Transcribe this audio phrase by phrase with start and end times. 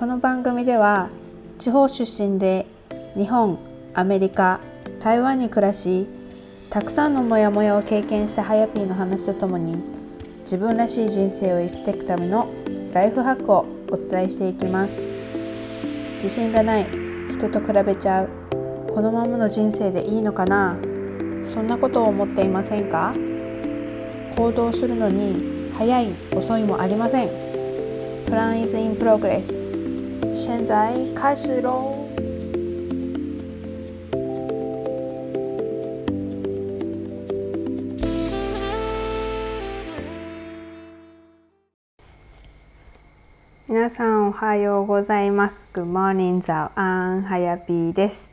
[0.00, 1.10] この番組では
[1.58, 2.64] 地方出身で
[3.18, 3.58] 日本
[3.92, 4.58] アメリカ
[4.98, 6.06] 台湾に暮らし
[6.70, 9.76] たくさんのモヤモヤを経験したハヤピーの話とともに
[10.38, 12.48] 自分らしい人生を生きていくための
[12.94, 15.02] ライフハックをお伝えしていきます。
[16.14, 16.86] 自信がない
[17.30, 18.30] 人と比べちゃう
[18.90, 20.78] このままの人生でいいのかな
[21.42, 23.12] そんなことを思っていませんか？
[24.34, 27.28] 行動するのに早い遅いもありません。
[28.24, 29.69] Plan is in progress
[30.28, 31.96] 現在開始喽
[43.66, 45.68] 皆さんおはようございます。
[45.72, 48.30] Good morning 早安はやぴーです。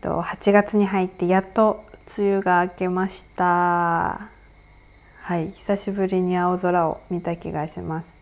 [0.00, 1.84] と8月に入ってやっと
[2.18, 4.28] 梅雨が明けました。
[5.22, 8.21] はい久しぶりに青空を見た気がします。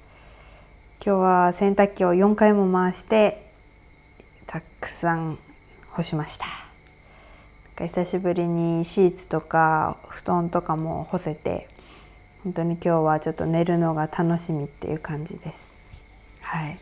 [1.05, 3.43] 今日は洗濯機を4回も回して
[4.47, 5.39] たくさん
[5.91, 6.47] 干しました
[7.87, 11.69] 久しぶりにシーツとか布団とかも干せて
[12.45, 15.71] 本当に今日はちょっと寝るのが楽しみっていう感じです
[16.51, 16.79] はい。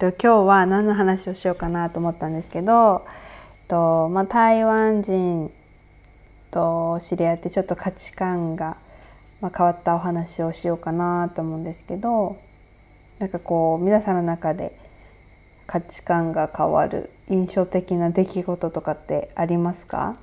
[0.00, 3.06] と今日は何の話をしようかなと思ったんですけど、
[3.68, 5.52] とまあ、台湾人
[6.50, 8.76] と知り合ってちょっと価値観が、
[9.44, 12.38] まあ、変わったお話をしようかなと思うんですけど
[13.18, 14.72] なんかこう皆さんの中で
[15.66, 20.16] 価値観が変わる印象的な出来事とかってありますか？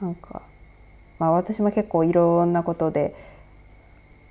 [0.00, 0.40] なんか、
[1.18, 3.14] まあ、私も結構いろんなことで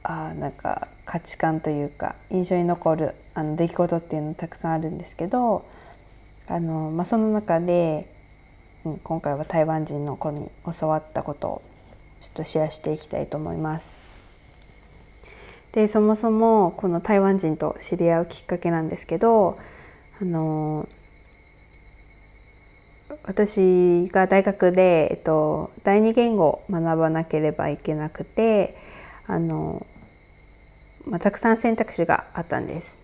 [0.02, 5.64] あなんか価値観というか印象に残るあの出来事っていうのたくさんあるんですけど
[6.48, 8.12] あの、まあ、その中で、
[8.86, 11.62] うん、今回は台湾人の子に教わったことを
[12.20, 13.98] ちょっとシェアしていきたいと思います。
[15.74, 19.58] でそもそもこの台湾人と知り合うきっかけなんですけど
[20.20, 20.88] あの
[23.24, 28.76] 私が大学で、えっと、第二言語を学ばなければいけなくて
[29.28, 29.86] あの
[31.10, 33.00] まあ、たくさん選択肢があったんです。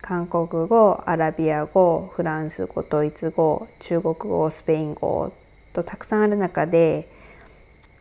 [0.00, 5.32] 韓国語アラビア語フランス語ドイツ語中国語スペイン語
[5.72, 7.08] とたくさんある中で、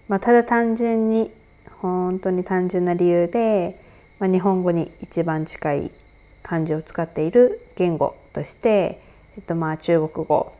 [0.08, 1.31] まあ、ただ単純に
[1.80, 3.80] 本当に単純な理由で、
[4.19, 5.91] まあ、日本語に一番近い
[6.44, 9.02] 漢字を使っている言語として、
[9.38, 10.53] えっと、まあ中国語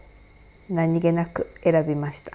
[0.70, 2.32] 何気なく選びました。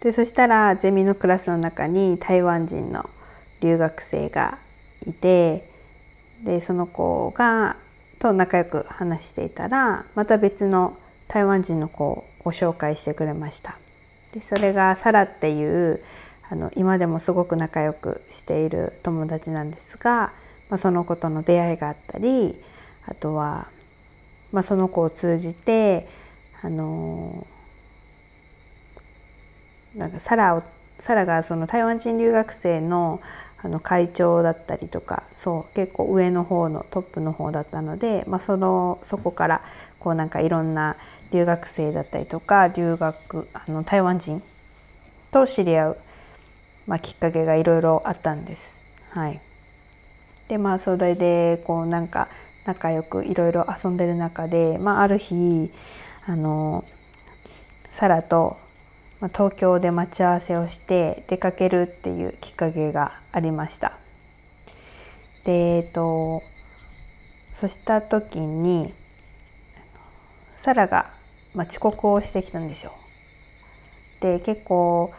[0.00, 3.08] でそしたらゼミのクラスの中に台湾人の
[3.60, 4.58] 留学生が
[5.06, 5.68] いて
[6.44, 7.76] でその子が
[8.18, 10.96] と仲良く話していたらまた別の
[11.28, 13.78] 台湾人の子をご紹介してくれました。
[14.36, 15.98] でそれがサラっていう
[16.50, 20.30] あの今でもすごく仲良くしている友達なんですが、
[20.68, 22.54] まあ、その子との出会いがあったり
[23.06, 23.66] あとは、
[24.52, 26.06] まあ、その子を通じて
[26.62, 27.46] あの
[29.94, 30.62] なんかサラを
[30.98, 33.20] サラがその台湾人留学生の
[33.62, 39.62] あの会長だったりとかそう結構上の方のトップの方だったので、まあ、そのそこから
[40.06, 40.94] こうなんかいろんな
[41.32, 44.40] 留学生だったりとか留学あの台湾人
[45.32, 45.98] と知り合う、
[46.86, 48.80] まあ、きっかけがいろいろあったんです。
[49.10, 49.40] はい、
[50.46, 52.28] でまあそれでこうなんか
[52.66, 55.72] 仲良くいろいろ遊んでる中で、まあ、ある日
[56.28, 56.84] あの
[57.90, 58.56] サラと
[59.20, 63.90] ま東京で待ち合わせをして出かけるっていうきっかけがありました。
[65.44, 66.44] でえっと
[67.54, 68.94] そした時に
[70.66, 71.06] サラが、
[71.54, 72.90] ま遅刻をしてきたんですよ。
[74.20, 75.12] で結構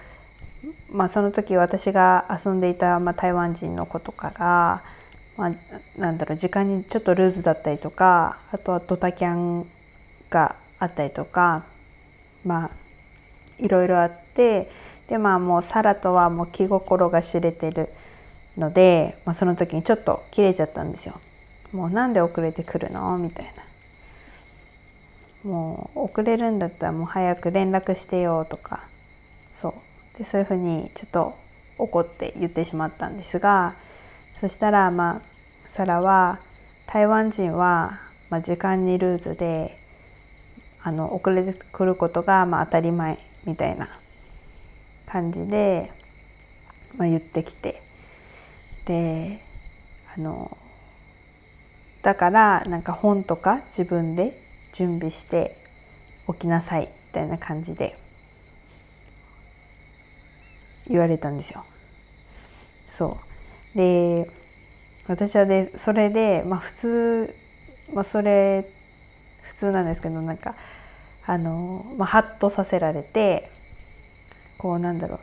[0.92, 4.82] まあその時私が遊んでいた、まあ、台湾人の子とかが、
[5.38, 5.52] まあ、
[5.98, 9.66] なんだろう時間にちょっとルーズだったりとかあとはドタキャン
[10.30, 11.64] があったりとか
[12.44, 14.70] まあいろいろあって
[15.08, 17.88] でまあもうサラとはもう気心が知れてる
[18.58, 21.14] ので、まあ、その時にちょっと切れちゃったんですよ。
[21.72, 23.18] もうなんで遅れてくるの？
[23.18, 23.67] みたいな。
[25.44, 28.82] もう遅れるんだったらもう早く連絡してよとか
[29.54, 30.18] そう。
[30.18, 31.34] でそういうふうにちょっと
[31.78, 33.74] 怒って言ってしまったんですが
[34.34, 35.22] そしたらまあ
[35.68, 36.40] サラは
[36.88, 38.00] 台湾人は、
[38.30, 39.78] まあ、時間にルーズで
[40.82, 43.90] あの遅れてくることがまあ当たり前みたいな
[45.06, 45.92] 感じで、
[46.98, 47.82] まあ、言ってきて。
[48.88, 49.42] で
[50.16, 50.58] あの
[52.02, 54.32] だからなんか本とか自分で
[54.78, 55.56] 準備して
[56.28, 57.98] おきなさいみたいな感じで
[60.88, 61.66] 言われたんですよ。
[62.88, 63.18] そ
[63.74, 63.78] う。
[63.78, 64.30] で
[65.08, 67.36] 私はでそれで、まあ、普通、
[67.96, 68.66] まあ、それ
[69.42, 70.54] 普通なんですけどなんか
[71.26, 73.50] あの、まあ、ハッとさせられて
[74.60, 75.20] こうなんだろう。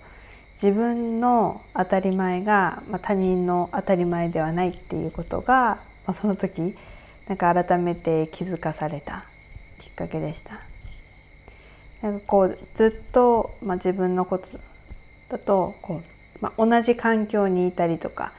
[0.55, 6.77] 自分の当たり前が、まあ、他人の当たり前ではないっていうことが、まあ、その時
[7.29, 9.25] なんか改めて気づかされた。
[9.95, 10.61] っかけでした。
[12.03, 14.47] なんかこうずっと、まあ、自分のこと
[15.31, 16.03] だとこ
[16.41, 18.33] う、まあ、同じ環境にいたりとか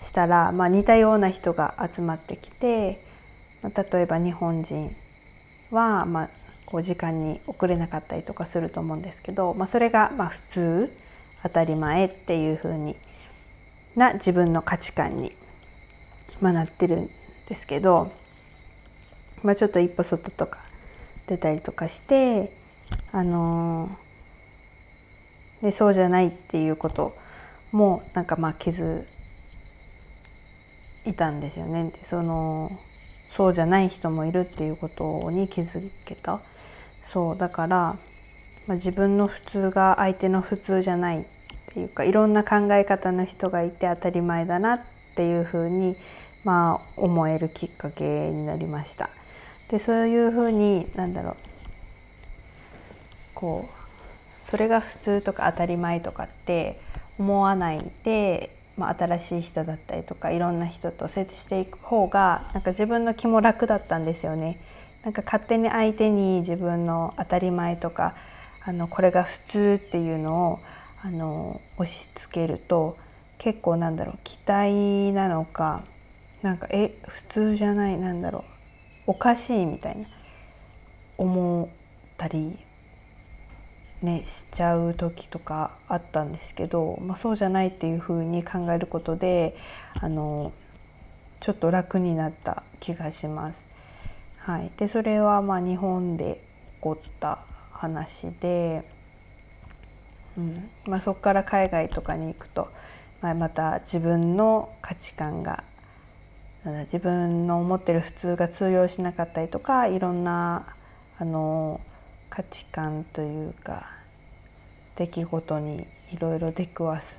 [0.00, 3.00] したら、まあ、似たような人が集まってきて、
[3.62, 4.90] まあ、例えば日本人
[5.72, 6.28] は、まあ、
[6.66, 10.92] こう時間に遅れなかったりとかすると思うんですけど、まあ、それがまあ普通
[11.42, 12.94] 当たり前っていう風に
[13.96, 15.32] な自分の価値観に、
[16.40, 17.10] まあ、なってるん
[17.48, 18.12] ですけど、
[19.42, 20.67] まあ、ちょっと一歩外とか
[21.28, 22.50] 出たりとかして
[23.12, 27.12] あのー、でそうじゃないっていうこと
[27.72, 29.04] もなんかまあ気づ
[31.06, 31.92] いたんですよね。
[32.02, 32.70] その
[33.30, 36.40] そうじゃない人もいるっていうことに気づけた
[37.04, 37.96] そうだから、ま
[38.70, 41.24] あ、自分の普通が相手の普通じゃないっ
[41.72, 44.80] ていうかいろんな考え方の人がいて当たり前だなっ
[45.14, 45.94] ていうふうに、
[46.44, 49.08] まあ、思えるきっかけになりました。
[49.70, 51.34] でそういうふうになんだろう
[53.34, 56.80] こうそれが普通とか当たり前とかって
[57.18, 64.56] 思わないで、まあ、新しい人だったりとかいろんな人と接していく方がなんか自分の気も楽だったんですよね。
[65.04, 68.14] なんか勝手に相手に自分の当たり前とか
[68.64, 70.58] あのこれが普通っていうのを
[71.02, 72.96] あの押し付けると
[73.38, 75.82] 結構なんだろう期待なのか
[76.42, 78.57] なんかえ普通じゃないなんだろう
[79.08, 80.06] おかしいみたいな
[81.16, 81.68] 思っ
[82.18, 82.56] たり
[84.02, 89.56] ねしちゃう時とかあったんですけど、まあ、そうじゃないっていうふうに考えることで
[89.98, 90.52] あの
[91.40, 93.66] ちょっと楽になった気がします。
[94.40, 96.40] はい、でそれはまあ日本で
[96.76, 97.38] 起こった
[97.72, 98.84] 話で。
[100.36, 102.68] うんまあ、そこから海外とかに行くと、
[103.22, 105.64] まあ、また自分の価値観が
[106.64, 110.66] 自分の思ってる普通が通用しなかったりとかいろんな
[111.18, 111.80] あの
[112.30, 113.86] 価値観というか
[114.96, 117.18] 出来事にいろいろ出くわす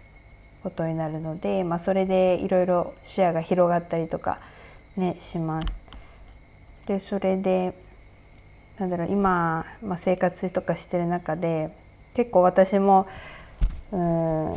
[0.61, 4.39] ことになるので、まあ、それでいろいろ視野が広がったりとか、
[4.97, 5.79] ね、します。
[6.85, 7.73] でそれで
[8.79, 11.69] なんだろう今、まあ、生活とかしてる中で
[12.15, 13.07] 結構私も
[13.91, 14.55] うん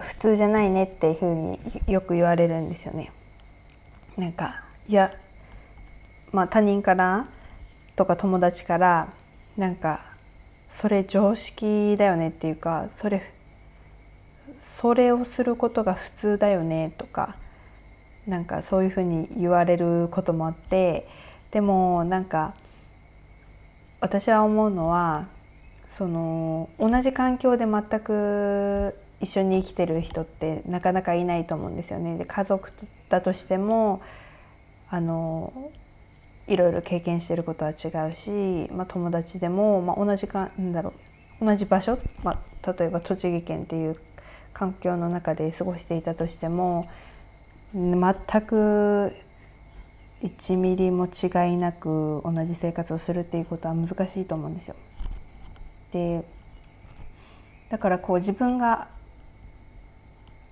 [0.00, 3.12] 普通じゃないねっていうふうによく言われるんですよね。
[4.16, 5.12] なんかいや
[6.32, 7.26] まあ他人から
[7.96, 9.08] とか友達から
[9.56, 10.00] なんか
[10.70, 13.22] それ常識だよねっていうかそれ
[14.60, 17.34] それをすることが普通だよねとか
[18.26, 21.06] なんかそういうふうに言われることもあって
[21.50, 22.54] でもなんか
[24.00, 25.26] 私は思うのは
[25.88, 32.18] その同じ環境で全く一緒に生きてる人ってなかなかいないと思うんですよね。
[32.18, 32.70] で家族
[33.08, 34.00] だとしても
[34.90, 35.52] あの
[36.46, 40.92] いろいろ経験してることは違うし、まあ、友達でも、まあ、同じかなんだろ
[41.40, 43.96] う同じ場所、まあ、例えば栃木県っていう
[44.52, 46.88] 環境の中で過ごしていたとしても
[47.74, 49.12] 全く
[50.22, 54.76] 1ミリも違いなく同じ生活をするっていうことは難しいと思うんですよ。
[55.92, 56.24] で
[57.70, 58.88] だからこう自分が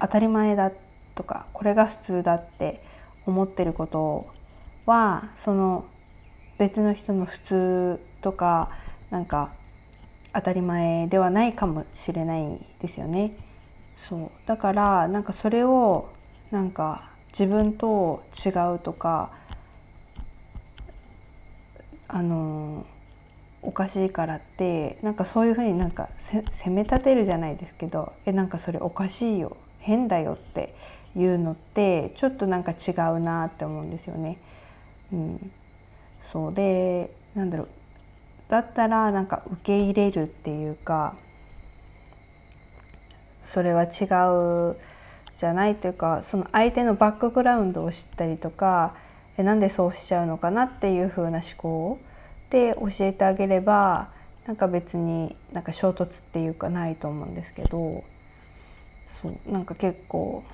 [0.00, 0.70] 当たり前だ
[1.14, 2.80] とかこれが普通だって
[3.26, 4.26] 思ってること
[4.86, 5.84] はその
[6.58, 8.70] 別の人の普通とか
[9.10, 9.52] なんか
[10.32, 13.32] 当たり前ではないかもしれないですよね。
[14.08, 16.10] そうだからなんかそれを
[16.50, 19.30] なんか自分と違うとか
[22.08, 22.84] あの
[23.62, 30.74] おかしいからってなんかそういうふうになんか責め立てるじゃないですけどえなんかそれおかしいよ変だよって
[31.16, 34.36] いうのってちょっとなんか違うなって思うんですよね。
[35.12, 35.50] うん、
[36.32, 37.68] そうでなんだろう
[38.48, 41.14] だったらなんか受け入れるっていうか
[43.44, 44.76] それは違う
[45.36, 48.94] じゃないというかその相手のバックグラウンドを知ったりとか
[49.36, 51.98] えなんでそうしちゃうのかなっていう風な思考
[52.50, 54.08] で教えてあげれば
[54.46, 58.02] なんか別になんか衝突っていうかないと思うんですけど
[59.22, 60.44] そうなんか結構、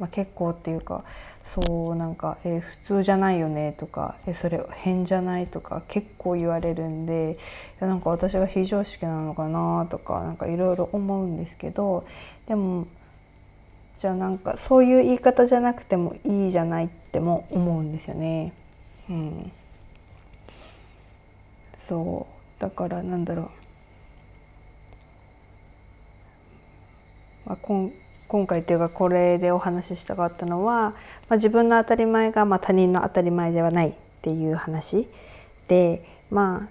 [0.00, 1.04] まあ、結構っていうか
[1.44, 7.36] そうなんか「え普通じゃないよね」とか「えそれ変じゃない?」とか結構言われるんで
[7.80, 12.04] いなんか私が非常識なのかなとかなんかいろいろ思うんですけど
[12.46, 12.86] でも
[13.98, 18.52] じゃあなんかそういう言い方じゃなくてもいいじゃないっても思うんですよね。
[19.10, 19.52] うん、
[21.76, 22.26] そ
[22.58, 23.50] うだからなんだろう、
[27.46, 27.90] まあ、今
[28.30, 30.94] 今回っていうかこれでお話ししたかったのは、ま
[31.30, 35.08] あ、自分の当たり前がま他人の当たり前ではないっていう話
[35.66, 36.68] でま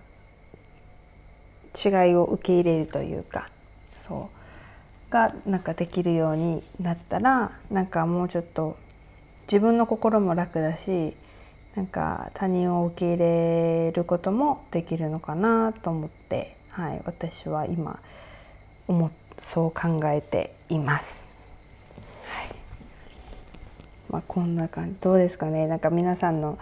[1.75, 3.49] あ違いを受け入れるというか
[4.07, 4.29] そ
[5.09, 8.77] うがなんかできるようになったらなんかもうちょっと
[9.51, 11.13] 自分の心も楽だし
[11.75, 17.99] なんか他人を受け入れることもできるのかなと思って、はい、私は今
[18.87, 21.28] 思そう考えています。
[24.09, 26.57] まあ、こんな感じどうですかねなんか皆さんの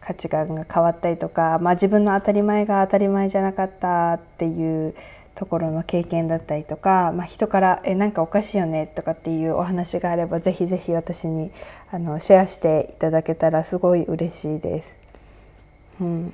[0.00, 4.94] 価値観が変わったりとか、まあ、自分の当たり前が当たり前じゃなかったっていう
[5.34, 11.50] ところの経験だったりとか、まあ、人から「えなんかおかしいよね」とかっていうお話があればぜひぜひ私に
[11.90, 14.96] あのシェアしていただけたらすごい嬉しいです。
[16.00, 16.32] うん、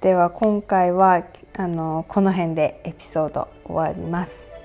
[0.00, 1.22] では今回は
[1.56, 4.55] あのこの辺でエピソード終わります。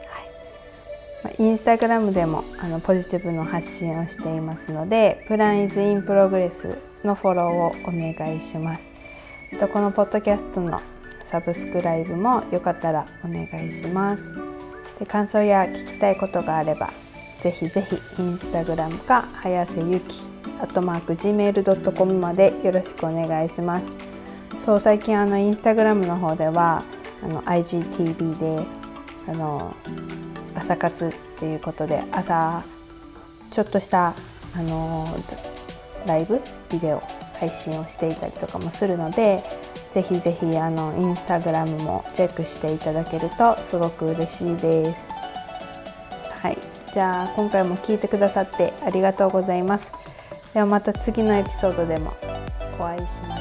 [1.38, 8.82] インスタグラムでもあのポジティブの発信をしていますので「プランイズインプログレス」のフォローをお願いします。
[9.60, 10.80] とこのポッドキャストの
[11.30, 14.24] サブスクライブもよかったらお願いします。
[15.00, 16.90] で感想や聞きたいことがあれば
[17.42, 20.24] ぜひぜひインスタグラムか早瀬ゆき
[20.60, 23.86] アットマーク gmail.com までよろしくお願いします。
[24.66, 26.84] そう最近あのインスタグラムの方では
[27.24, 28.66] あの IGTV で
[29.28, 29.76] あの
[30.62, 32.64] 朝活っていうことで朝
[33.52, 34.14] ちょっとした
[34.56, 35.08] あの
[36.06, 36.40] ライブ
[36.72, 37.02] ビデオ
[37.40, 39.44] 配信をしていたりとかもするので
[39.94, 45.10] ぜひぜひあのインスタグラムもチェックしていただけるとすごく嬉しいです。
[46.42, 46.58] はい、
[46.94, 49.92] じゃあ今回も聞いてくださってありがとうございます。
[50.54, 52.14] ではまた次のエピソードでも
[52.80, 53.41] お会いしまし